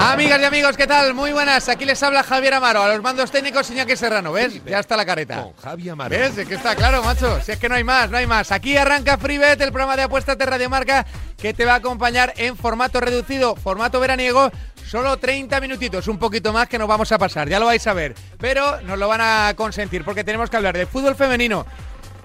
[0.00, 1.14] Amigas y amigos, ¿qué tal?
[1.14, 1.68] Muy buenas.
[1.68, 2.82] Aquí les habla Javier Amaro.
[2.82, 4.32] A los mandos técnicos, Iñaki Serrano.
[4.32, 4.64] ¿Ves?
[4.64, 5.42] Ya está la careta.
[5.42, 6.10] Con Javi Amaro.
[6.10, 6.36] ¿Ves?
[6.38, 7.40] Es que está claro, macho.
[7.40, 8.50] Si es que no hay más, no hay más.
[8.50, 12.32] Aquí arranca FreeBet, el programa de apuestas de Radio Marca, que te va a acompañar
[12.36, 14.50] en formato reducido, formato veraniego.
[14.88, 17.92] Solo 30 minutitos, un poquito más que nos vamos a pasar, ya lo vais a
[17.94, 18.14] ver.
[18.38, 21.66] Pero nos lo van a consentir porque tenemos que hablar de fútbol femenino.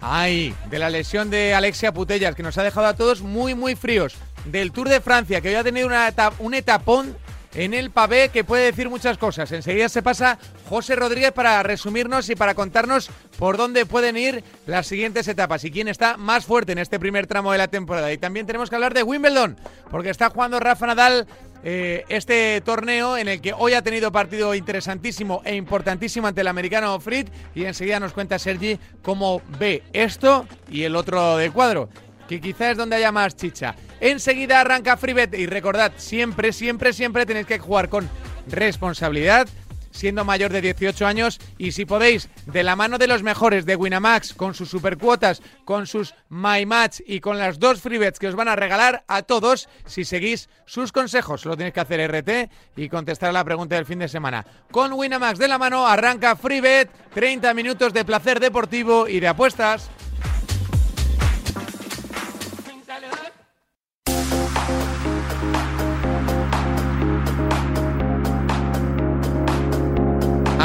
[0.02, 3.76] Ay, de la lesión de Alexia Putellas, que nos ha dejado a todos muy, muy
[3.76, 4.16] fríos.
[4.45, 7.17] Del Tour de Francia, que hoy ha tenido una etap- un etapón
[7.53, 9.52] en el pavé que puede decir muchas cosas.
[9.52, 14.88] Enseguida se pasa José Rodríguez para resumirnos y para contarnos por dónde pueden ir las
[14.88, 18.12] siguientes etapas y quién está más fuerte en este primer tramo de la temporada.
[18.12, 19.58] Y también tenemos que hablar de Wimbledon,
[19.89, 21.27] porque está jugando Rafa Nadal
[21.63, 26.47] eh, este torneo en el que hoy ha tenido partido interesantísimo e importantísimo ante el
[26.47, 31.89] americano Fritz y enseguida nos cuenta Sergi cómo ve esto y el otro de cuadro
[32.29, 33.75] que quizás es donde haya más chicha.
[33.99, 38.08] Enseguida arranca FreeBet y recordad, siempre, siempre, siempre tenéis que jugar con
[38.45, 39.49] responsabilidad,
[39.89, 43.75] siendo mayor de 18 años y si podéis, de la mano de los mejores de
[43.75, 48.36] Winamax, con sus supercuotas, con sus My Match y con las dos FreeBets que os
[48.36, 51.41] van a regalar a todos si seguís sus consejos.
[51.41, 54.45] Solo tenéis que hacer RT y contestar a la pregunta del fin de semana.
[54.69, 59.89] Con Winamax de la mano arranca FreeBet, 30 minutos de placer deportivo y de apuestas.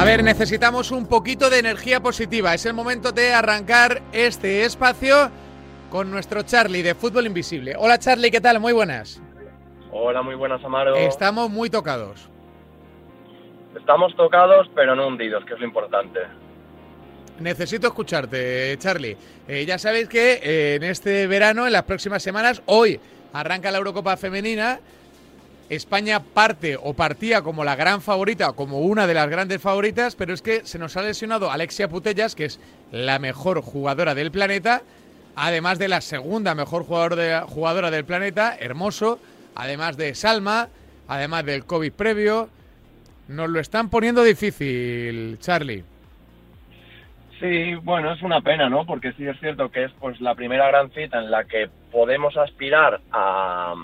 [0.05, 2.53] A ver, necesitamos un poquito de energía positiva.
[2.53, 5.31] Es el momento de arrancar este espacio
[5.91, 7.75] con nuestro Charlie de Fútbol Invisible.
[7.79, 8.61] Hola Charlie, ¿qué tal?
[8.61, 9.23] Muy buenas.
[9.91, 10.95] Hola, muy buenas, Amaro.
[10.95, 12.29] Estamos muy tocados.
[13.75, 16.21] Estamos tocados, pero no hundidos, que es lo importante.
[17.41, 19.17] Necesito escucharte, Charlie.
[19.49, 23.01] Eh, ya sabéis que eh, en este verano, en las próximas semanas, hoy
[23.33, 24.81] arranca la Eurocopa Femenina.
[25.71, 30.35] España parte o partía como la gran favorita, como una de las grandes favoritas, pero
[30.35, 32.61] es que se nos ha lesionado Alexia Putellas, que es
[32.93, 34.83] la mejor jugadora del planeta,
[35.37, 39.19] además de la segunda mejor jugador de- jugadora del planeta, Hermoso,
[39.55, 40.69] además de Salma,
[41.09, 42.51] además del COVID previo.
[43.29, 45.83] Nos lo están poniendo difícil, Charlie.
[47.41, 48.87] Sí, bueno, es una pena, ¿no?
[48.87, 52.37] Porque sí es cierto que es pues la primera gran cita en la que podemos
[52.37, 53.75] aspirar a,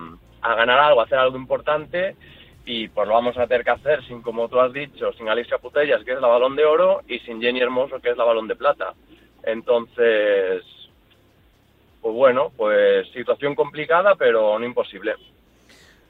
[0.42, 2.16] a ganar algo, a hacer algo importante
[2.64, 5.58] y pues lo vamos a tener que hacer sin, como tú has dicho, sin Alicia
[5.58, 8.48] Putellas, que es la balón de oro, y sin Jenny Hermoso, que es la balón
[8.48, 8.94] de plata.
[9.42, 10.62] Entonces,
[12.00, 15.14] pues bueno, pues situación complicada, pero no imposible.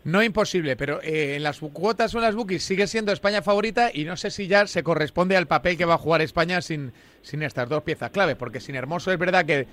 [0.03, 3.91] No imposible, pero eh, en las cuotas o en las bookies sigue siendo España favorita
[3.93, 6.93] y no sé si ya se corresponde al papel que va a jugar España sin,
[7.21, 9.67] sin estas dos piezas clave, porque sin Hermoso es verdad que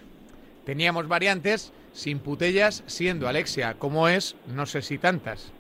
[0.68, 5.54] teníamos variantes, sin Putellas, siendo Alexia como es, no sé si tantas.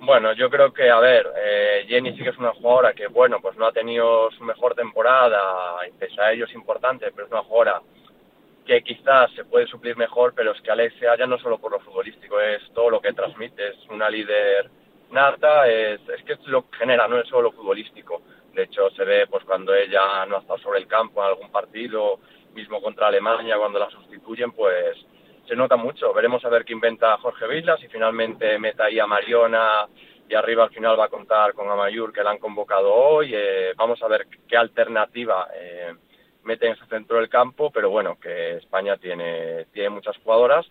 [0.00, 3.40] Bueno, yo creo que, a ver, eh, Jenny sí que es una jugadora que, bueno,
[3.40, 7.32] pues no ha tenido su mejor temporada, y pese a ello es importante, pero es
[7.32, 7.80] una jugadora
[8.66, 11.80] que quizás se puede suplir mejor, pero es que Alexia ya no solo por lo
[11.80, 14.68] futbolístico, es todo lo que transmite, es una líder
[15.10, 18.20] nata, es, es que es lo que genera, no es solo lo futbolístico.
[18.52, 21.50] De hecho, se ve pues cuando ella no ha estado sobre el campo en algún
[21.50, 22.20] partido,
[22.54, 24.96] mismo contra Alemania, cuando la sustituyen, pues
[25.46, 26.12] se nota mucho.
[26.14, 29.86] Veremos a ver qué inventa Jorge Villas y finalmente mete ahí a Mariona
[30.28, 33.32] y arriba al final va a contar con Amayur que la han convocado hoy.
[33.34, 35.92] Eh, vamos a ver qué alternativa eh,
[36.44, 40.64] mete en ese centro del campo, pero bueno, que España tiene, tiene muchas jugadoras.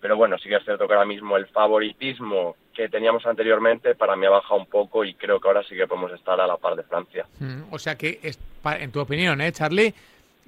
[0.00, 4.14] Pero bueno, sí que es cierto que ahora mismo el favoritismo que teníamos anteriormente para
[4.14, 6.56] mí ha bajado un poco y creo que ahora sí que podemos estar a la
[6.56, 7.26] par de Francia.
[7.40, 8.38] Mm, O sea que, es-
[8.78, 9.92] en tu opinión, ¿eh, Charlie?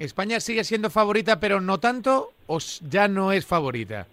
[0.00, 4.06] ¿España sigue siendo favorita pero no tanto o ya no es favorita?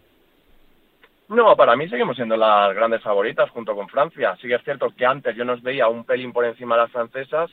[1.30, 4.38] No, para mí seguimos siendo las grandes favoritas junto con Francia.
[4.42, 6.92] Sí que es cierto que antes yo nos veía un pelín por encima de las
[6.92, 7.50] francesas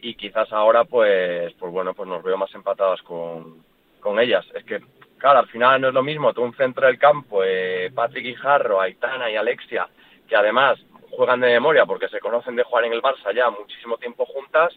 [0.00, 3.62] y quizás ahora pues pues bueno, pues nos veo más empatadas con,
[4.00, 4.44] con ellas.
[4.56, 4.80] Es que,
[5.18, 8.80] claro, al final no es lo mismo tú un centro del campo, eh, Patrick Guijarro,
[8.80, 9.86] Aitana y Alexia,
[10.28, 10.76] que además
[11.12, 14.74] juegan de memoria porque se conocen de jugar en el Barça ya muchísimo tiempo juntas,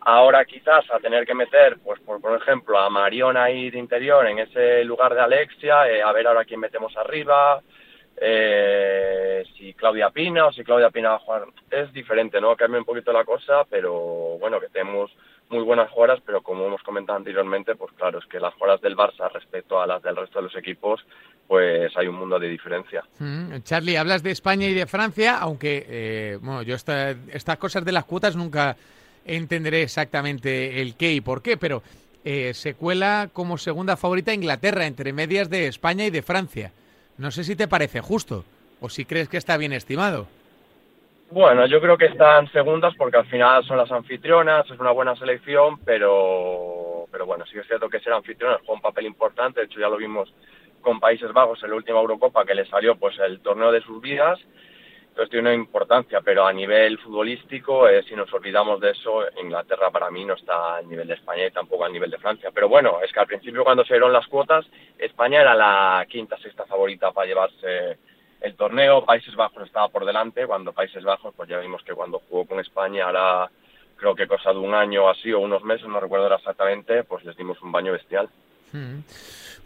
[0.00, 4.26] ahora quizás a tener que meter, pues por, por ejemplo, a Mariona ahí de interior
[4.26, 7.60] en ese lugar de Alexia, eh, a ver ahora quién metemos arriba,
[8.20, 12.56] eh, si Claudia Pina o si Claudia Pina va a jugar, es diferente, ¿no?
[12.56, 13.92] Cambia un poquito la cosa, pero
[14.38, 15.10] bueno, que tenemos
[15.50, 18.96] muy buenas jugadoras, pero como hemos comentado anteriormente, pues claro, es que las jugadoras del
[18.96, 21.04] Barça respecto a las del resto de los equipos,
[21.46, 23.02] pues hay un mundo de diferencia.
[23.18, 27.84] Mm, Charlie, hablas de España y de Francia, aunque eh, bueno, yo esta- estas cosas
[27.84, 28.76] de las cuotas nunca
[29.28, 31.82] entenderé exactamente el qué y por qué, pero
[32.24, 36.72] eh, se cuela como segunda favorita Inglaterra, entre medias de España y de Francia.
[37.16, 38.44] No sé si te parece justo
[38.80, 40.26] o si crees que está bien estimado.
[41.30, 45.14] Bueno, yo creo que están segundas porque al final son las anfitrionas, es una buena
[45.14, 49.60] selección, pero, pero bueno, sí que es cierto que ser anfitrionas fue un papel importante,
[49.60, 50.32] de hecho ya lo vimos
[50.80, 54.00] con Países Bajos en la última Eurocopa que le salió pues el torneo de sus
[54.00, 54.38] vidas
[55.18, 59.90] entonces tiene una importancia, pero a nivel futbolístico, eh, si nos olvidamos de eso, Inglaterra
[59.90, 62.52] para mí no está al nivel de España y tampoco al nivel de Francia.
[62.54, 64.64] Pero bueno, es que al principio cuando se dieron las cuotas,
[64.96, 67.98] España era la quinta, sexta favorita para llevarse
[68.40, 72.20] el torneo, Países Bajos estaba por delante, cuando Países Bajos, pues ya vimos que cuando
[72.20, 73.50] jugó con España, ahora
[73.96, 77.36] creo que cosa de un año así o unos meses, no recuerdo exactamente, pues les
[77.36, 78.28] dimos un baño bestial.
[78.70, 79.00] Hmm.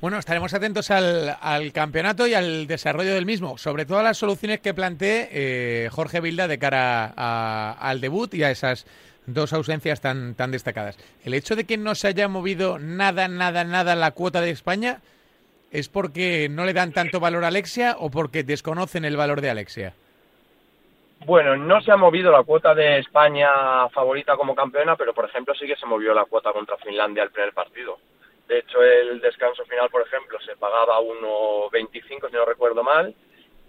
[0.03, 1.37] Bueno, estaremos atentos al,
[1.73, 6.21] campeonato y al desarrollo del mismo, sobre todo a las soluciones que plantee eh, Jorge
[6.21, 7.07] Vilda de cara
[7.71, 8.85] al debut y a esas
[9.27, 10.99] dos ausencias tan, tan destacadas.
[11.25, 14.99] El hecho de que no se haya movido nada, nada, nada la cuota de España,
[15.71, 19.51] ¿es porque no le dan tanto valor a Alexia o porque desconocen el valor de
[19.51, 19.95] Alexia?
[21.27, 25.55] Bueno, no se ha movido la cuota de España favorita como campeona, pero por ejemplo
[25.55, 27.99] sí que se movió la cuota contra Finlandia al primer partido.
[28.49, 33.15] De hecho, el descanso final, por ejemplo, se pagaba 1.25, si no recuerdo mal,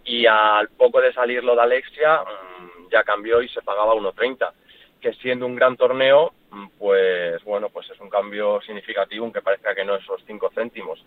[0.04, 4.52] y al poco de salirlo de Alexia mm, ya cambió y se pagaba 1.30,
[5.00, 9.76] que siendo un gran torneo, mm, pues bueno, pues es un cambio significativo, aunque parezca
[9.76, 11.04] que no esos 5 céntimos.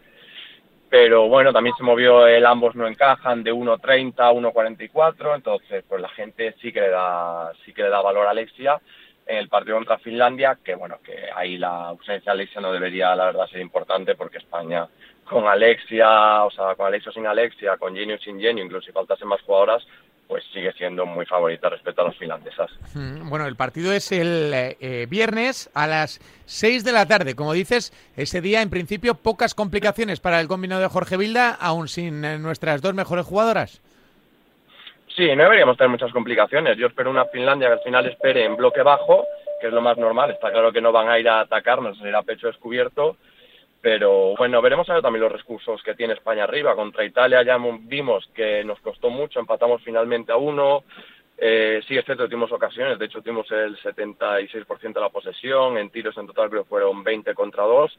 [0.88, 6.00] Pero bueno, también se movió el ambos no encajan de 1.30 a 1.44, entonces pues
[6.00, 8.80] la gente sí que le da, sí que le da valor a Alexia
[9.26, 13.14] en el partido contra Finlandia, que bueno, que ahí la ausencia de Alexia no debería,
[13.16, 14.86] la verdad, ser importante porque España
[15.24, 19.26] con Alexia, o sea, con Alexia sin Alexia, con Genio sin Genio, incluso si faltasen
[19.26, 19.84] más jugadoras,
[20.28, 22.70] pues sigue siendo muy favorita respecto a las finlandesas.
[22.94, 27.34] Mm, bueno, el partido es el eh, viernes a las 6 de la tarde.
[27.34, 31.88] Como dices, ese día en principio pocas complicaciones para el combinado de Jorge Vilda, aún
[31.88, 33.82] sin eh, nuestras dos mejores jugadoras.
[35.16, 36.76] Sí, no deberíamos tener muchas complicaciones.
[36.76, 39.24] Yo espero una Finlandia que al final espere en bloque bajo,
[39.58, 40.30] que es lo más normal.
[40.30, 43.16] Está claro que no van a ir a atacarnos, a pecho descubierto.
[43.80, 46.74] Pero bueno, veremos a ver también los recursos que tiene España arriba.
[46.74, 50.84] Contra Italia ya vimos que nos costó mucho, empatamos finalmente a uno.
[51.38, 55.88] Eh, sí, es cierto, tuvimos ocasiones, de hecho tuvimos el 76% de la posesión, en
[55.88, 57.98] tiros en total creo fueron 20 contra 2.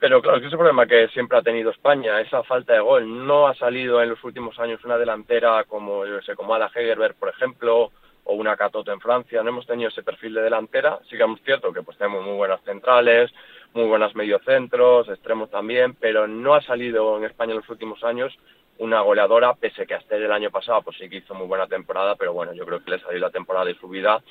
[0.00, 3.26] Pero claro, es que ese problema que siempre ha tenido España, esa falta de gol.
[3.26, 7.16] No ha salido en los últimos años una delantera como, yo sé, como Ada Hegerberg,
[7.16, 7.92] por ejemplo,
[8.24, 9.42] o una Catoto en Francia.
[9.42, 10.98] No hemos tenido ese perfil de delantera.
[11.10, 13.30] Sí que es cierto que pues tenemos muy buenas centrales,
[13.74, 18.34] muy buenas mediocentros, extremos también, pero no ha salido en España en los últimos años
[18.78, 22.16] una goleadora, pese que hasta el año pasado pues sí que hizo muy buena temporada,
[22.16, 24.22] pero bueno, yo creo que le salió la temporada de su vida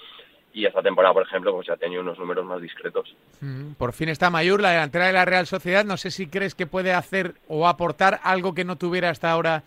[0.53, 3.15] y esta temporada, por ejemplo, pues ya ha tenido unos números más discretos.
[3.41, 5.85] Mm, por fin está Mayur, la delantera de la Real Sociedad.
[5.85, 9.63] No sé si crees que puede hacer o aportar algo que no tuviera hasta ahora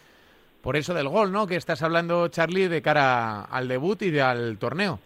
[0.62, 1.46] por eso del gol, ¿no?
[1.46, 4.98] Que estás hablando, Charlie, de cara al debut y de, al torneo.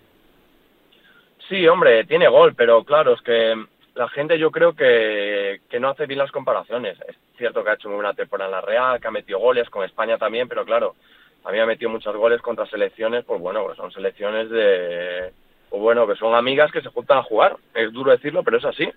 [1.49, 3.55] Sí, hombre, tiene gol, pero claro, es que
[3.95, 6.99] la gente yo creo que, que no hace bien las comparaciones.
[7.07, 9.71] Es cierto que ha hecho muy buena temporada en la Real, que ha metido goles,
[9.71, 10.97] con España también, pero claro,
[11.45, 15.33] a mí ha metido muchos goles contra selecciones, pues bueno, pues son selecciones de
[15.71, 17.57] o bueno, que son amigas que se juntan a jugar.
[17.75, 18.89] Es duro decirlo, pero es así.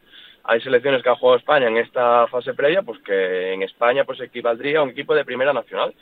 [0.43, 4.19] Hay selecciones que ha jugado España en esta fase previa, pues que en España pues
[4.21, 5.93] equivaldría a un equipo de primera nacional,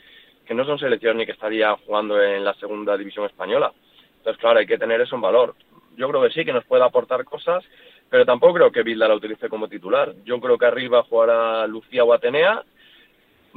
[0.46, 3.72] que no son selecciones ni que estaría jugando en la segunda división española.
[4.18, 5.54] Entonces, claro, hay que tener eso en valor.
[5.96, 7.64] Yo creo que sí, que nos puede aportar cosas,
[8.08, 10.14] pero tampoco creo que Bilda la utilice como titular.
[10.24, 12.62] Yo creo que arriba jugará Lucía o Atenea,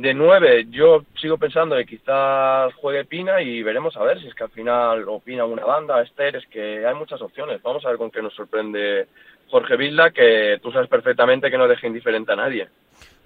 [0.01, 4.33] de nueve, yo sigo pensando que quizás juegue Pina y veremos a ver si es
[4.33, 7.61] que al final opina una banda, Esther, es que hay muchas opciones.
[7.61, 9.07] Vamos a ver con qué nos sorprende
[9.49, 12.67] Jorge Vilda, que tú sabes perfectamente que no deja indiferente a nadie.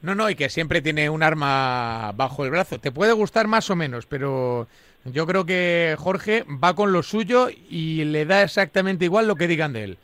[0.01, 2.79] No, no, y que siempre tiene un arma bajo el brazo.
[2.79, 4.67] Te puede gustar más o menos, pero
[5.05, 9.47] yo creo que Jorge va con lo suyo y le da exactamente igual lo que
[9.47, 9.97] digan de él.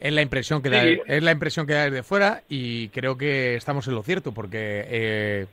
[0.00, 3.56] Es la impresión que da, es la impresión que da desde fuera y creo que
[3.56, 5.46] estamos en lo cierto porque eh,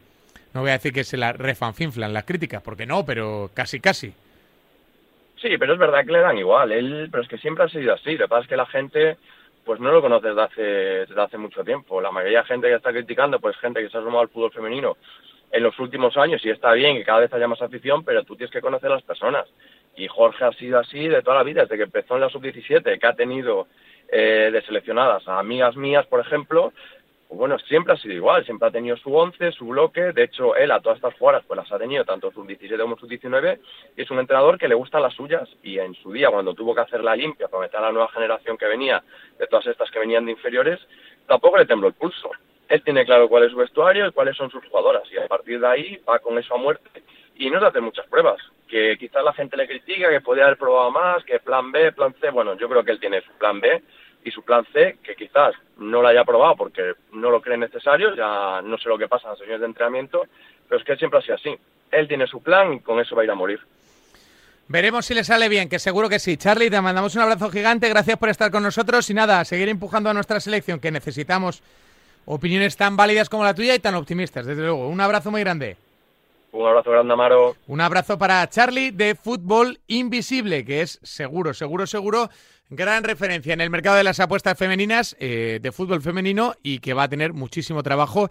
[0.56, 4.14] no voy a decir que se la refanfinflan las críticas, porque no, pero casi casi.
[5.42, 7.94] Sí, pero es verdad que le dan igual, él, pero es que siempre ha sido
[7.94, 9.18] así, lo que pasa es que la gente
[9.66, 12.00] pues no lo conoce desde hace, desde hace mucho tiempo.
[12.00, 14.52] La mayoría de gente que está criticando, pues gente que se ha sumado al fútbol
[14.52, 14.96] femenino
[15.52, 18.36] en los últimos años y está bien que cada vez haya más afición, pero tú
[18.36, 19.48] tienes que conocer a las personas.
[19.98, 23.00] Y Jorge ha sido así de toda la vida, desde que empezó en la sub-17,
[23.00, 23.68] que ha tenido
[24.10, 26.72] eh, seleccionadas a amigas mías, por ejemplo,
[27.28, 30.56] pues bueno, siempre ha sido igual, siempre ha tenido su once, su bloque, de hecho
[30.56, 33.60] él a todas estas jugadas pues las ha tenido tanto sub 17 como sub 19
[33.98, 36.76] y es un entrenador que le gustan las suyas y en su día cuando tuvo
[36.76, 39.04] que hacer la limpia para meter a la nueva generación que venía,
[39.40, 40.80] de todas estas que venían de inferiores,
[41.28, 42.30] tampoco le tembló el pulso.
[42.70, 45.60] Él tiene claro cuál es su vestuario y cuáles son sus jugadoras y a partir
[45.60, 47.04] de ahí va con eso a muerte
[47.36, 48.38] y no se hace muchas pruebas.
[48.68, 52.16] Que quizás la gente le critica, que podría haber probado más, que plan B, plan
[52.20, 52.30] C.
[52.32, 53.84] Bueno, yo creo que él tiene su plan B
[54.26, 58.16] y su plan C, que quizás no lo haya probado porque no lo cree necesario,
[58.16, 60.24] ya no sé lo que pasa en las sesiones de entrenamiento,
[60.68, 61.56] pero es que él siempre ha sido así.
[61.92, 63.60] Él tiene su plan y con eso va a ir a morir.
[64.68, 66.38] Veremos si le sale bien, que seguro que sí.
[66.38, 70.10] Charlie, te mandamos un abrazo gigante, gracias por estar con nosotros y nada, seguir empujando
[70.10, 71.62] a nuestra selección, que necesitamos
[72.26, 74.90] opiniones tan válidas como la tuya y tan optimistas, desde luego.
[74.90, 75.78] Un abrazo muy grande.
[76.56, 77.58] Un abrazo grande, Amaro.
[77.68, 82.30] Un abrazo para Charlie de Fútbol Invisible, que es seguro, seguro, seguro,
[82.70, 86.94] gran referencia en el mercado de las apuestas femeninas, eh, de fútbol femenino, y que
[86.94, 88.30] va a tener muchísimo trabajo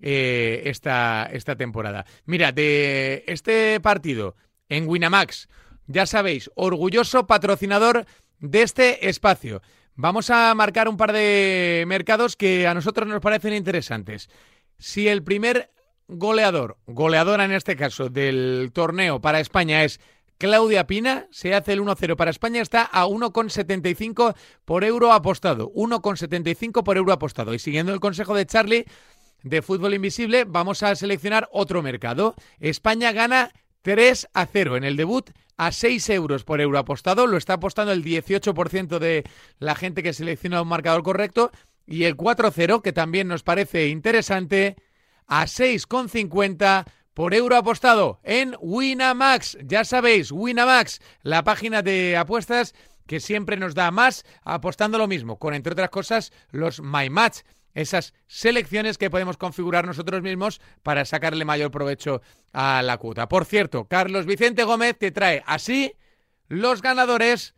[0.00, 2.06] eh, esta, esta temporada.
[2.24, 4.36] Mira, de este partido
[4.70, 5.46] en Winamax,
[5.86, 8.06] ya sabéis, orgulloso patrocinador
[8.40, 9.60] de este espacio.
[9.96, 14.30] Vamos a marcar un par de mercados que a nosotros nos parecen interesantes.
[14.78, 15.70] Si el primer
[16.08, 20.00] goleador, goleadora en este caso, del torneo para España es
[20.38, 24.34] Claudia Pina, se hace el 1-0 para España, está a 1,75
[24.64, 25.72] por euro apostado.
[25.72, 27.54] 1,75 por euro apostado.
[27.54, 28.84] Y siguiendo el consejo de Charlie
[29.42, 32.34] de Fútbol Invisible, vamos a seleccionar otro mercado.
[32.60, 37.26] España gana 3 a 0 en el debut a 6 euros por euro apostado.
[37.26, 39.24] Lo está apostando el 18% de
[39.58, 41.50] la gente que selecciona un marcador correcto.
[41.86, 44.76] Y el 4-0, que también nos parece interesante,
[45.26, 49.58] a 6,50 por euro apostado en Winamax.
[49.64, 52.74] Ya sabéis, Winamax, la página de apuestas
[53.06, 57.40] que siempre nos da más apostando lo mismo, con entre otras cosas los My Match
[57.76, 63.28] esas selecciones que podemos configurar nosotros mismos para sacarle mayor provecho a la cuota.
[63.28, 65.92] Por cierto, Carlos Vicente Gómez te trae así
[66.48, 67.54] los ganadores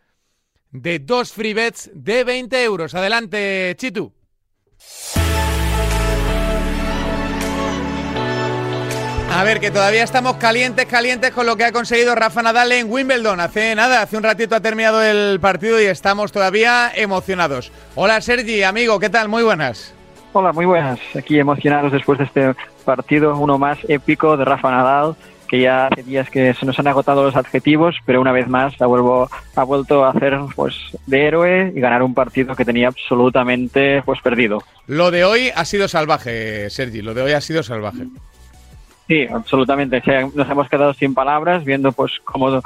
[0.70, 2.94] de dos free bets de 20 euros.
[2.94, 4.12] Adelante, Chitu.
[9.30, 12.90] A ver, que todavía estamos calientes, calientes con lo que ha conseguido Rafa Nadal en
[12.90, 13.40] Wimbledon.
[13.40, 17.70] Hace nada, hace un ratito ha terminado el partido y estamos todavía emocionados.
[17.94, 19.28] Hola Sergi, amigo, ¿qué tal?
[19.28, 19.94] Muy buenas.
[20.32, 20.98] Hola, muy buenas.
[21.16, 22.54] Aquí emocionados después de este
[22.84, 25.14] partido, uno más épico de Rafa Nadal,
[25.46, 28.80] que ya hace días que se nos han agotado los adjetivos, pero una vez más
[28.80, 30.74] ha, vuelvo, ha vuelto a hacer pues
[31.06, 34.62] de héroe y ganar un partido que tenía absolutamente pues perdido.
[34.86, 38.04] Lo de hoy ha sido salvaje, Sergi, lo de hoy ha sido salvaje.
[39.08, 40.02] Sí, absolutamente.
[40.34, 42.60] Nos hemos quedado sin palabras viendo pues cómo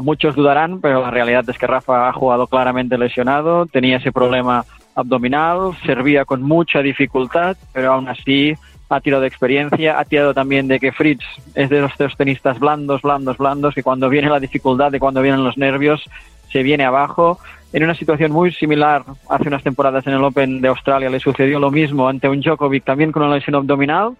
[0.00, 4.64] muchos dudarán, pero la realidad es que Rafa ha jugado claramente lesionado, tenía ese problema
[4.94, 8.54] abdominal, servía con mucha dificultad, pero aún así
[8.88, 11.24] ha tirado de experiencia, ha tirado también de que Fritz
[11.54, 15.44] es de los tenistas blandos, blandos, blandos, que cuando viene la dificultad, de cuando vienen
[15.44, 16.04] los nervios,
[16.50, 17.38] se viene abajo.
[17.72, 21.58] En una situación muy similar, hace unas temporadas en el Open de Australia le sucedió
[21.58, 24.16] lo mismo ante un Djokovic también con una lesión abdominal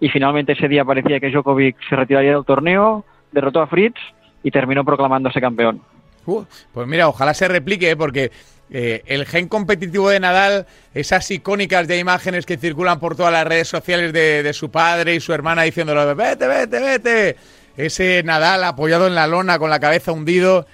[0.00, 3.96] y finalmente ese día parecía que Djokovic se retiraría del torneo, derrotó a Fritz
[4.42, 5.80] y terminó proclamándose campeón.
[6.26, 7.96] Uh, pues mira, ojalá se replique, ¿eh?
[7.96, 8.30] porque
[8.70, 13.46] eh, el gen competitivo de Nadal, esas icónicas de imágenes que circulan por todas las
[13.46, 17.36] redes sociales de, su padre y su hermana diciéndolo, vete, vete, vete,
[17.76, 20.66] ese Nadal apoyado en la lona con la cabeza hundido,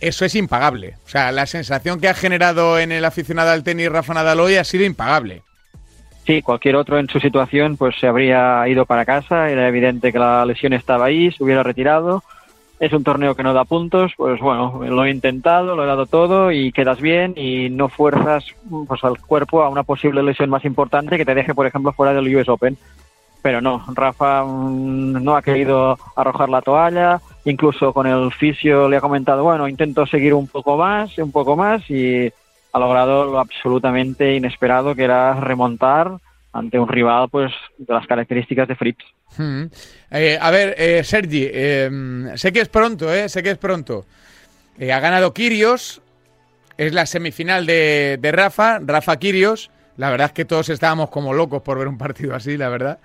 [0.00, 0.96] eso es impagable.
[1.06, 4.56] O sea, la sensación que ha generado en el aficionado al tenis Rafa Nadal hoy
[4.56, 5.42] ha sido impagable.
[6.26, 10.18] Sí, cualquier otro en su situación pues se habría ido para casa, era evidente que
[10.18, 12.22] la lesión estaba ahí, se hubiera retirado
[12.78, 16.06] es un torneo que no da puntos, pues bueno, lo he intentado, lo he dado
[16.06, 18.44] todo y quedas bien y no fuerzas
[18.86, 22.12] pues, al cuerpo a una posible lesión más importante que te deje, por ejemplo, fuera
[22.12, 22.76] del US Open.
[23.40, 28.98] Pero no, Rafa mm, no ha querido arrojar la toalla, incluso con el fisio le
[28.98, 32.30] ha comentado, bueno, intento seguir un poco más, un poco más y
[32.72, 36.18] ha logrado lo absolutamente inesperado que era remontar
[36.52, 39.04] ante un rival pues de las características de Fritz.
[39.36, 39.64] Hmm.
[40.10, 44.06] Eh, a ver, eh, Sergi, em, sé que es pronto, eh, sé que es pronto.
[44.78, 46.00] Eh, ha ganado Kirios,
[46.76, 49.70] es la semifinal de, de Rafa, Rafa Kirios.
[49.96, 52.98] La verdad es que todos estábamos como locos por ver un partido así, la verdad.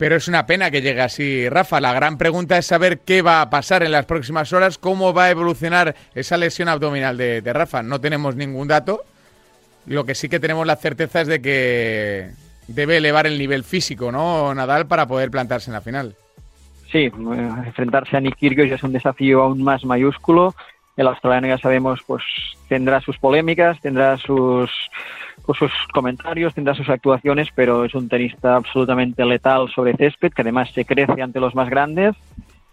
[0.00, 1.78] Pero es una pena que llegue así Rafa.
[1.78, 5.24] La gran pregunta es saber qué va a pasar en las próximas horas, cómo va
[5.24, 7.82] a evolucionar esa lesión abdominal de, Rafa.
[7.82, 9.02] No tenemos ningún dato.
[9.84, 12.30] Lo que sí que tenemos la certeza es de que
[12.66, 16.14] debe elevar el nivel físico, ¿no, Nadal, para poder plantarse en la final?
[16.90, 17.10] Sí, eh,
[17.66, 20.54] enfrentarse a Nick ya es un desafío aún más mayúsculo.
[20.96, 22.22] El australiano ya sabemos, pues
[22.70, 24.70] tendrá sus polémicas, tendrá sus
[25.58, 30.42] pues, sus comentarios, tendrá sus actuaciones, pero es un tenista absolutamente letal sobre césped, que
[30.42, 32.14] además se crece ante los más grandes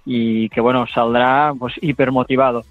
[0.06, 2.64] y que bueno, saldrá pues hipermotivado.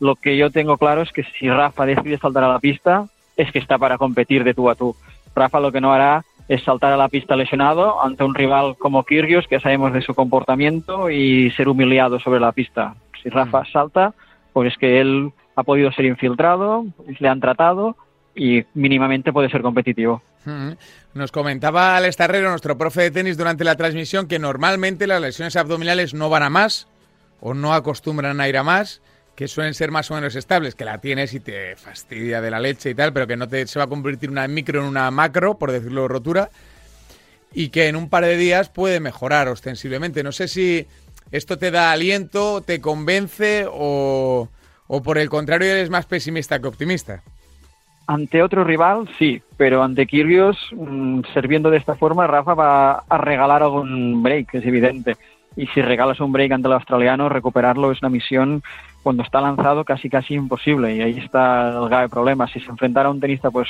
[0.00, 3.06] Lo que yo tengo claro es que si Rafa decide saltar a la pista,
[3.36, 4.94] es que está para competir de tú a tú
[5.34, 9.04] Rafa lo que no hará es saltar a la pista lesionado ante un rival como
[9.04, 12.94] Kyrgios, que sabemos de su comportamiento, y ser humillado sobre la pista.
[13.22, 13.66] Si Rafa mm.
[13.72, 14.14] salta,
[14.52, 16.84] pues es que él ha podido ser infiltrado,
[17.18, 17.96] le han tratado
[18.34, 20.22] y mínimamente puede ser competitivo.
[21.14, 25.56] Nos comentaba Alex Tarrero, nuestro profe de tenis, durante la transmisión que normalmente las lesiones
[25.56, 26.86] abdominales no van a más
[27.40, 29.00] o no acostumbran a ir a más
[29.34, 32.60] que suelen ser más o menos estables, que la tienes y te fastidia de la
[32.60, 35.10] leche y tal, pero que no te, se va a convertir una micro en una
[35.10, 36.50] macro, por decirlo rotura,
[37.52, 40.22] y que en un par de días puede mejorar ostensiblemente.
[40.22, 40.86] No sé si
[41.32, 44.48] esto te da aliento, te convence o,
[44.86, 47.22] o por el contrario eres más pesimista que optimista.
[48.06, 53.18] Ante otro rival, sí, pero ante Kyrgios, mm, serviendo de esta forma, Rafa va a
[53.18, 55.16] regalar algún break, es evidente.
[55.56, 58.62] Y si regalas un break ante el australiano, recuperarlo es una misión
[59.02, 62.48] cuando está lanzado casi casi imposible y ahí está el grave problema.
[62.48, 63.68] Si se enfrentara a un tenista pues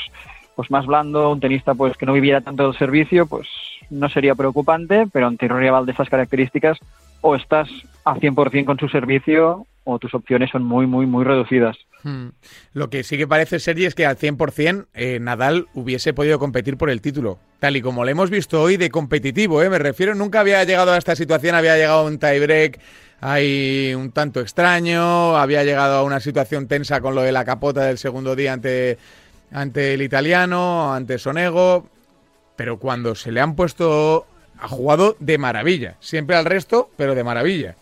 [0.57, 3.49] pues más blando, un tenista pues que no viviera tanto del servicio, pues
[3.91, 6.79] no sería preocupante, pero ante un rival de esas características
[7.21, 7.69] o estás
[8.05, 11.77] a 100% con su servicio o tus opciones son muy, muy, muy reducidas.
[12.03, 12.29] Hmm.
[12.73, 16.77] Lo que sí que parece, Sergi, es que al 100% eh, Nadal hubiese podido competir
[16.77, 17.39] por el título.
[17.61, 19.71] Tal y como lo hemos visto hoy de competitivo, ¿eh?
[19.71, 22.81] me refiero, nunca había llegado a esta situación, había llegado a un tiebreak
[23.27, 27.83] hay un tanto extraño, había llegado a una situación tensa con lo de la capota
[27.85, 28.99] del segundo día ante,
[29.51, 31.89] ante el italiano, ante Sonego,
[32.55, 34.27] pero cuando se le han puesto,
[34.59, 37.77] ha jugado de maravilla, siempre al resto, pero de maravilla.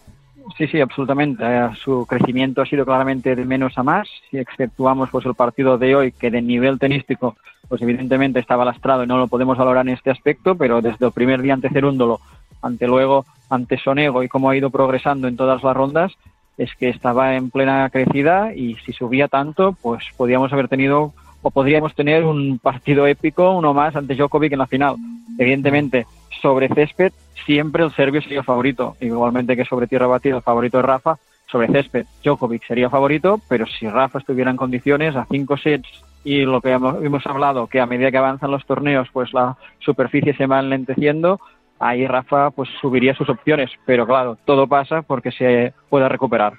[0.57, 1.45] Sí, sí, absolutamente.
[1.45, 4.09] Eh, su crecimiento ha sido claramente de menos a más.
[4.31, 7.37] Si exceptuamos pues el partido de hoy, que de nivel tenístico,
[7.69, 11.13] pues evidentemente estaba lastrado y no lo podemos valorar en este aspecto, pero desde el
[11.13, 12.21] primer día ante Cerúndolo,
[12.61, 16.13] ante luego ante Sonego y cómo ha ido progresando en todas las rondas,
[16.59, 21.51] es que estaba en plena crecida y si subía tanto, pues podíamos haber tenido o
[21.51, 24.97] podríamos tener un partido épico, uno más ante Djokovic en la final.
[25.39, 26.07] Evidentemente,
[26.41, 27.13] sobre césped
[27.45, 31.19] siempre el serbio sería favorito, igualmente que sobre tierra batida el favorito es Rafa,
[31.51, 35.89] sobre césped Djokovic sería favorito, pero si Rafa estuviera en condiciones a cinco sets
[36.25, 40.35] y lo que hemos hablado, que a medida que avanzan los torneos, pues la superficie
[40.37, 41.41] se va enlenteciendo,
[41.79, 46.55] ahí Rafa pues subiría sus opciones, pero claro, todo pasa porque se pueda recuperar.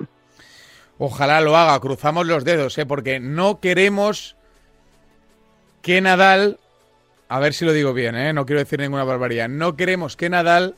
[1.00, 2.86] Ojalá lo haga, cruzamos los dedos, ¿eh?
[2.86, 4.38] porque no queremos
[5.84, 6.60] que Nadal,
[7.28, 8.34] a ver si lo digo bien, ¿eh?
[8.34, 10.76] no quiero decir ninguna barbaridad, no queremos que Nadal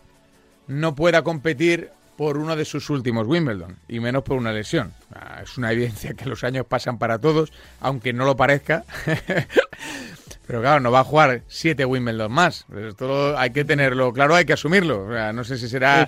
[0.67, 4.93] no pueda competir por uno de sus últimos Wimbledon, y menos por una lesión.
[5.13, 8.83] Ah, es una evidencia que los años pasan para todos, aunque no lo parezca.
[10.47, 12.65] Pero claro, no va a jugar siete Wimbledon más.
[12.75, 15.07] Esto hay que tenerlo claro, hay que asumirlo.
[15.33, 16.07] no sé si será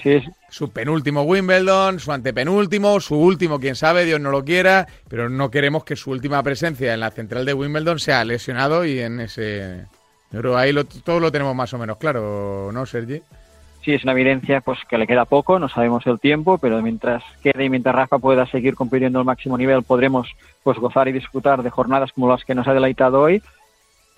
[0.50, 4.88] su penúltimo Wimbledon, su antepenúltimo, su último, quién sabe, Dios no lo quiera.
[5.10, 9.00] Pero no queremos que su última presencia en la central de Wimbledon sea lesionado y
[9.00, 9.86] en ese.
[10.30, 13.21] Pero ahí lo, todo lo tenemos más o menos claro, ¿no, Sergi?
[13.84, 17.23] Sí, es una evidencia pues que le queda poco, no sabemos el tiempo, pero mientras
[17.41, 20.28] quede y mientras Rafa pueda seguir compitiendo al máximo nivel, podremos
[20.62, 23.41] pues gozar y disfrutar de jornadas como las que nos ha deleitado hoy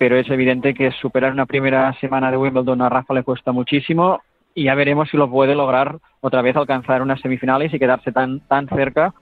[0.00, 4.22] pero es evidente que superar una primera semana de Wimbledon a Rafa le cuesta muchísimo
[4.54, 8.40] y ya veremos si lo puede lograr otra vez alcanzar unas semifinales y quedarse tan,
[8.48, 9.12] tan cerca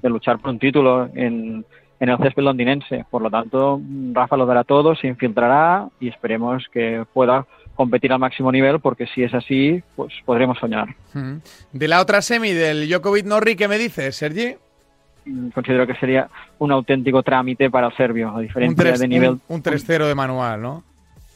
[0.00, 1.64] de luchar por un título en,
[1.98, 3.04] en el césped londinense.
[3.10, 3.80] Por lo tanto,
[4.12, 9.08] Rafa lo dará todo, se infiltrará y esperemos que pueda competir al máximo nivel, porque
[9.08, 10.86] si es así, pues podremos soñar.
[11.72, 14.54] De la otra semi del Djokovic Norri, ¿qué me dices, Sergi?
[15.54, 19.38] Considero que sería un auténtico trámite para el serbio, a diferencia de nivel...
[19.48, 20.82] Un, 3-0 de manual, ¿no?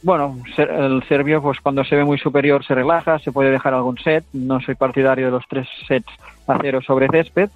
[0.01, 3.97] Bueno, el serbio, pues cuando se ve muy superior se relaja, se puede dejar algún
[3.97, 4.25] set.
[4.33, 6.11] No soy partidario de los tres sets
[6.45, 7.49] a cero sobre césped,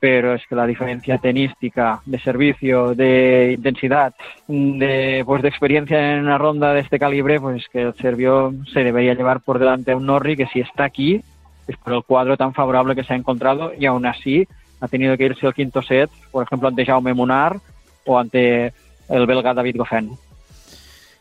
[0.00, 4.14] pero es que la diferencia tenística, de servicio, de intensidad,
[4.48, 8.82] de, pues de experiencia en una ronda de este calibre, pues que el serbio se
[8.82, 11.22] debería llevar por delante a un Norri que si está aquí
[11.66, 14.46] es por el cuadro tan favorable que se ha encontrado y aún así
[14.80, 17.58] ha tenido que irse al quinto set, por ejemplo, ante Jaume Munar
[18.04, 18.72] o ante
[19.08, 20.16] el belga David Goffin.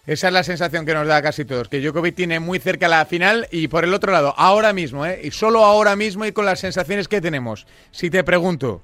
[0.05, 3.05] Esa es la sensación que nos da casi todos, que Djokovic tiene muy cerca la
[3.05, 5.21] final y por el otro lado, ahora mismo, ¿eh?
[5.23, 7.65] y solo ahora mismo y con las sensaciones que tenemos.
[7.91, 8.81] Si te pregunto,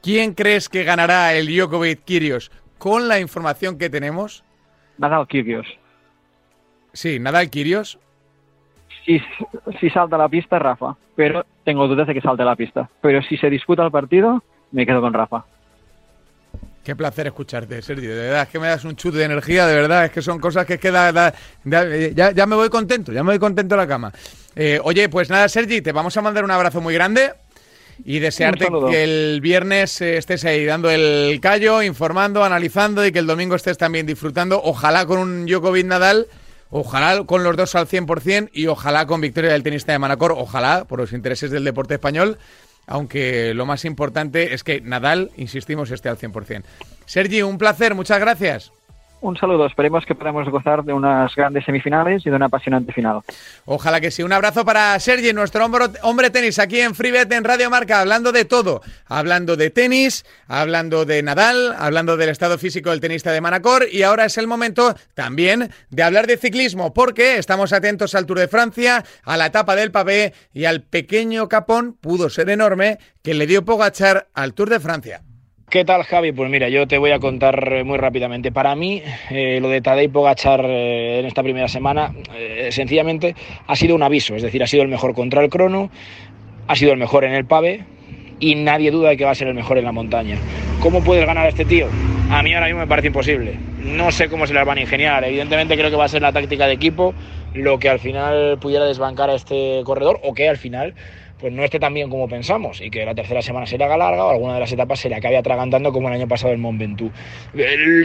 [0.00, 4.44] ¿quién crees que ganará el Djokovic Kirios con la información que tenemos?
[4.96, 5.66] Nadal Kirios.
[6.92, 7.98] Sí, Nadal Kirios
[9.08, 9.22] si,
[9.80, 10.96] si salta la pista, Rafa.
[11.16, 12.88] Pero tengo dudas de que salte la pista.
[13.00, 14.42] Pero si se disputa el partido,
[14.72, 15.44] me quedo con Rafa.
[16.84, 18.16] Qué placer escucharte, Sergio.
[18.16, 20.06] De verdad, es que me das un chute de energía, de verdad.
[20.06, 20.78] Es que son cosas que.
[20.80, 24.12] Ya, ya, me voy contento, ya me voy contento a la cama.
[24.56, 27.32] Eh, oye, pues nada, Sergi, te vamos a mandar un abrazo muy grande.
[28.04, 33.18] y desearte que el viernes eh, estés ahí dando el callo, informando, analizando y que
[33.18, 34.60] el domingo estés también disfrutando.
[34.62, 36.26] Ojalá con un Djokovic Nadal.
[36.70, 40.84] Ojalá con los dos al 100% y ojalá con victoria del tenista de Manacor, ojalá
[40.84, 42.38] por los intereses del deporte español,
[42.86, 46.62] aunque lo más importante es que Nadal, insistimos, esté al 100%.
[47.06, 48.72] Sergi, un placer, muchas gracias.
[49.20, 53.20] Un saludo, esperemos que podamos gozar de unas grandes semifinales y de una apasionante final.
[53.64, 54.22] Ojalá que sí.
[54.22, 55.66] Un abrazo para Sergi, nuestro
[56.02, 58.80] hombre tenis aquí en FreeBet en Radio Marca, hablando de todo.
[59.06, 64.04] Hablando de tenis, hablando de Nadal, hablando del estado físico del tenista de Manacor y
[64.04, 68.48] ahora es el momento también de hablar de ciclismo porque estamos atentos al Tour de
[68.48, 73.48] Francia, a la etapa del pavé y al pequeño capón, pudo ser enorme, que le
[73.48, 75.22] dio Pogachar al Tour de Francia.
[75.70, 76.32] ¿Qué tal, Javi?
[76.32, 78.50] Pues mira, yo te voy a contar eh, muy rápidamente.
[78.50, 82.14] Para mí, eh, lo de Tadej Pogachar eh, en esta primera semana,
[82.70, 83.34] sencillamente
[83.66, 84.34] ha sido un aviso.
[84.34, 85.90] Es decir, ha sido el mejor contra el crono,
[86.66, 87.84] ha sido el mejor en el pave
[88.40, 90.38] y nadie duda de que va a ser el mejor en la montaña.
[90.80, 91.88] ¿Cómo puedes ganar a este tío?
[92.30, 93.58] A mí ahora mismo me parece imposible.
[93.78, 95.22] No sé cómo se las van a ingeniar.
[95.24, 97.12] Evidentemente creo que va a ser la táctica de equipo
[97.52, 100.94] lo que al final pudiera desbancar a este corredor o que al final
[101.40, 103.96] pues no esté tan bien como pensamos y que la tercera semana se le haga
[103.96, 106.58] larga o alguna de las etapas se le acabe atragantando como el año pasado el
[106.58, 107.12] Mont Ventoux.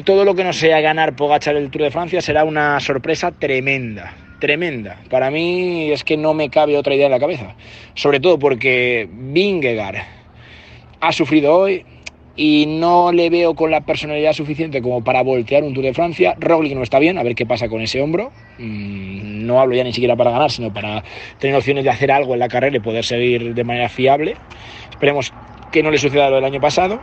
[0.06, 4.14] todo lo que no sea ganar Pogachar el Tour de Francia será una sorpresa tremenda,
[4.40, 5.00] tremenda.
[5.10, 7.56] Para mí es que no me cabe otra idea en la cabeza,
[7.96, 9.98] sobre todo porque Vingegaard
[11.00, 11.86] ha sufrido hoy,
[12.36, 16.36] y no le veo con la personalidad suficiente como para voltear un Tour de Francia.
[16.40, 18.32] Roglic no está bien, a ver qué pasa con ese hombro.
[18.58, 21.04] Mm, no hablo ya ni siquiera para ganar, sino para
[21.40, 24.36] tener opciones de hacer algo en la carrera y poder seguir de manera fiable.
[24.90, 25.34] Esperemos
[25.72, 27.00] que no le suceda lo del año pasado.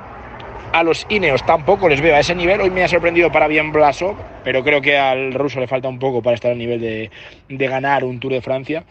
[0.72, 2.61] A los Ineos tampoco les veo a ese nivel.
[2.61, 5.98] Hoy me ha sorprendido para bien Blasov, pero creo que al ruso le falta un
[5.98, 7.11] poco para estar al nivel de,
[7.48, 8.85] de ganar un Tour de Francia.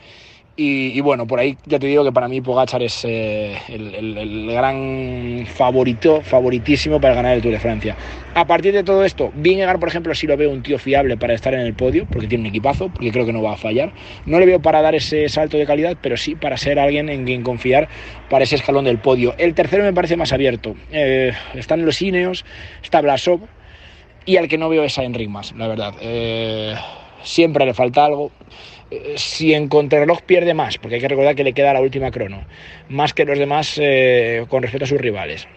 [0.62, 5.45] Y, bueno, por ahí ya te digo que para mí Pogachar es eh, el, gran
[5.48, 7.95] favorito, favoritísimo para ganar el Tour de Francia.
[8.34, 11.34] A partir de todo esto, Vingegaard, por ejemplo, sí lo veo un tío fiable para
[11.34, 13.93] estar en el podio, porque tiene un equipazo, porque creo que no va a fallar.
[14.26, 17.24] No le veo para dar ese salto de calidad, pero sí para ser alguien en
[17.24, 17.88] quien confiar
[18.30, 19.36] para ese escalón del podio.
[19.38, 20.76] El tercero me parece más abierto.
[20.91, 22.43] Eh, están los Ineos,
[22.84, 23.39] está Blasov,
[24.26, 25.93] y al que no veo es a Enric más, la verdad.
[26.02, 26.76] Eh,
[27.23, 28.32] siempre le falta algo
[29.15, 32.41] si en contrarreloj pierde más, porque hay que recordar que le queda la última crono,
[32.89, 35.47] más que los demás eh, con respecto a sus rivales.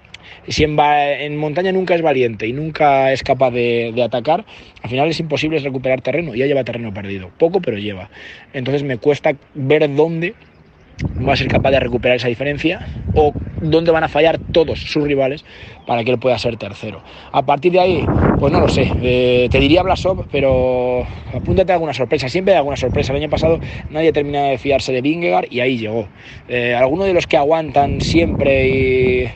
[0.49, 4.45] Si en, en, montaña nunca es valiente y nunca es capaz de, de, atacar,
[4.83, 6.35] al final es imposible recuperar terreno.
[6.35, 8.11] Ya lleva terreno perdido, poco pero lleva.
[8.53, 10.35] Entonces me cuesta ver dónde
[11.27, 12.81] va a ser capaz de recuperar esa diferencia
[13.15, 15.45] o dónde van a fallar todos sus rivales
[15.87, 17.03] para que él pueda ser tercero.
[17.33, 18.07] A partir de ahí,
[18.39, 22.59] pues no lo sé, eh, te diría Blasov, pero apúntate a alguna sorpresa, siempre hay
[22.59, 23.13] alguna sorpresa.
[23.13, 26.09] El año pasado nadie terminó de fiarse de Vingegaard y ahí llegó.
[26.49, 29.29] Eh, algunos de los que aguantan siempre y,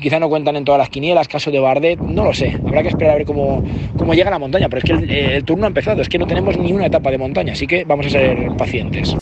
[0.00, 2.88] quizá no cuentan en todas las quinielas, caso de Bardet, no lo sé, habrá que
[2.88, 3.62] esperar a ver cómo,
[3.96, 6.26] cómo llega la montaña, pero es que el, el turno ha empezado, es que no
[6.26, 9.16] tenemos ni una etapa de montaña, así que vamos a ser pacientes.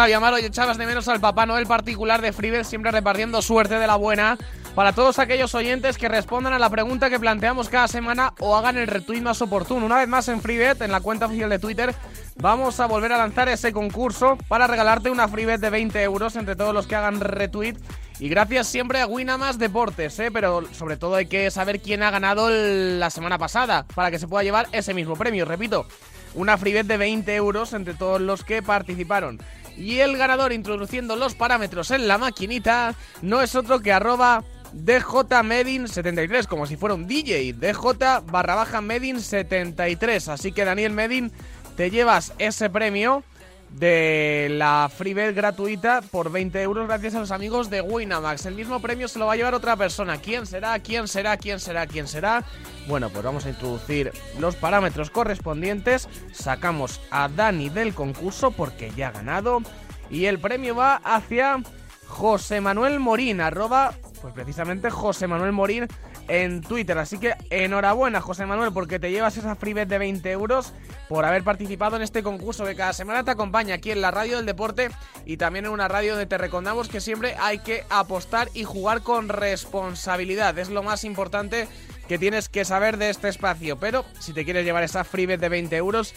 [0.00, 3.78] Javi Amaro y echabas de menos al Papá Noel particular de Freebet, siempre repartiendo suerte
[3.78, 4.38] de la buena
[4.74, 8.78] para todos aquellos oyentes que respondan a la pregunta que planteamos cada semana o hagan
[8.78, 9.84] el retweet más oportuno.
[9.84, 11.94] Una vez más en Freebet, en la cuenta oficial de Twitter,
[12.36, 16.56] vamos a volver a lanzar ese concurso para regalarte una Freebet de 20 euros entre
[16.56, 17.74] todos los que hagan retweet.
[18.20, 20.30] Y gracias siempre a Winamas Deportes, ¿eh?
[20.30, 24.28] pero sobre todo hay que saber quién ha ganado la semana pasada para que se
[24.28, 25.44] pueda llevar ese mismo premio.
[25.44, 25.86] Repito,
[26.34, 29.38] una freebet de 20 euros entre todos los que participaron.
[29.76, 36.46] Y el ganador introduciendo los parámetros en la maquinita no es otro que arroba DJMedin73,
[36.46, 37.54] como si fuera un DJ.
[37.54, 40.28] DJ barra baja Medin73.
[40.28, 41.32] Así que Daniel Medin,
[41.76, 43.24] te llevas ese premio
[43.72, 48.46] de la Freebet gratuita por 20 euros gracias a los amigos de Winamax.
[48.46, 50.18] El mismo premio se lo va a llevar otra persona.
[50.18, 50.78] ¿Quién será?
[50.80, 51.36] ¿Quién será?
[51.36, 51.86] ¿Quién será?
[51.86, 52.44] ¿Quién será?
[52.88, 56.08] Bueno, pues vamos a introducir los parámetros correspondientes.
[56.32, 59.62] Sacamos a Dani del concurso porque ya ha ganado.
[60.10, 61.62] Y el premio va hacia
[62.06, 65.86] José Manuel Morín, arroba, pues precisamente José Manuel Morín
[66.30, 66.96] en Twitter.
[66.96, 70.72] Así que enhorabuena, José Manuel, porque te llevas esa freebet de 20 euros
[71.08, 74.36] por haber participado en este concurso que cada semana te acompaña aquí en la radio
[74.36, 74.90] del deporte
[75.26, 79.02] y también en una radio donde te recordamos que siempre hay que apostar y jugar
[79.02, 80.56] con responsabilidad.
[80.58, 81.66] Es lo más importante
[82.06, 83.78] que tienes que saber de este espacio.
[83.78, 86.14] Pero si te quieres llevar esa freebet de 20 euros,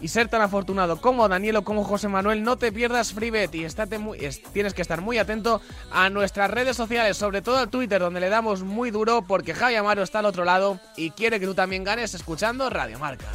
[0.00, 3.64] y ser tan afortunado como Daniel o como José Manuel, no te pierdas FreeBet y
[3.64, 4.18] estate muy,
[4.52, 5.60] tienes que estar muy atento
[5.90, 9.74] a nuestras redes sociales, sobre todo al Twitter, donde le damos muy duro porque Javi
[9.74, 13.26] Amaro está al otro lado y quiere que tú también ganes escuchando Radio Marca.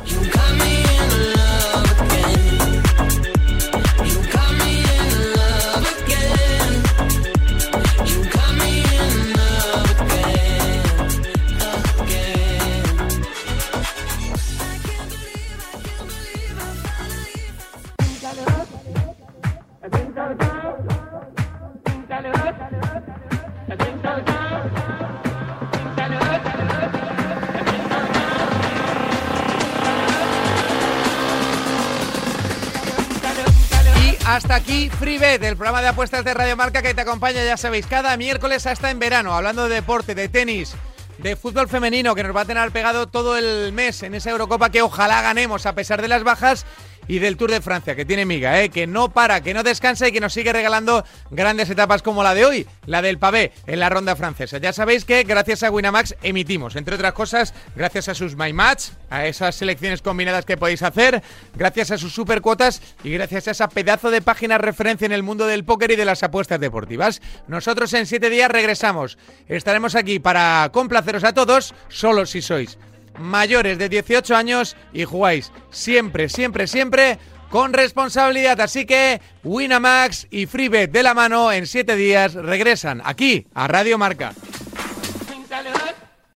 [34.26, 37.86] Hasta aquí FreeBet, el programa de apuestas de Radio Marca que te acompaña, ya sabéis,
[37.86, 40.74] cada miércoles hasta en verano, hablando de deporte, de tenis,
[41.20, 44.72] de fútbol femenino, que nos va a tener pegado todo el mes en esa Eurocopa
[44.72, 46.66] que ojalá ganemos a pesar de las bajas
[47.08, 48.70] y del Tour de Francia, que tiene miga, ¿eh?
[48.70, 52.34] que no para, que no descansa y que nos sigue regalando grandes etapas como la
[52.34, 54.58] de hoy, la del pavé en la ronda francesa.
[54.58, 58.90] Ya sabéis que gracias a Winamax emitimos, entre otras cosas, gracias a sus My Match,
[59.10, 61.22] a esas selecciones combinadas que podéis hacer,
[61.56, 65.24] gracias a sus super cuotas y gracias a esa pedazo de página referencia en el
[65.24, 67.22] mundo del póker y de las apuestas deportivas.
[67.48, 69.18] Nosotros en siete días regresamos.
[69.48, 72.78] Estaremos aquí para complaceros a todos, solo si sois
[73.18, 78.60] mayores de 18 años y jugáis siempre, siempre, siempre con responsabilidad.
[78.62, 83.98] Así que Winamax y FreeBet de la mano en 7 días regresan aquí a Radio
[83.98, 84.34] Marca.